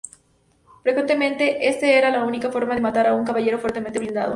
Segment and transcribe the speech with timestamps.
[0.81, 4.29] Frecuentemente esta era la única forma de matar a un caballero fuertemente blindado.